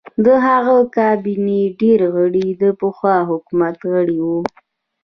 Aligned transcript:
د 0.25 0.27
هغه 0.47 0.75
د 0.83 0.87
کابینې 0.97 1.61
ډېر 1.81 1.99
غړي 2.15 2.47
د 2.61 2.63
پخوا 2.79 3.17
حکومت 3.29 3.75
غړي 3.91 4.19
وو. 4.27 4.39